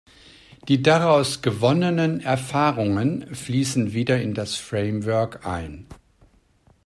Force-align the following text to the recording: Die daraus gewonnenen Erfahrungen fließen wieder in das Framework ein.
Die 0.67 0.81
daraus 0.81 1.43
gewonnenen 1.43 2.21
Erfahrungen 2.21 3.35
fließen 3.35 3.93
wieder 3.93 4.19
in 4.19 4.33
das 4.33 4.55
Framework 4.55 5.45
ein. 5.45 5.85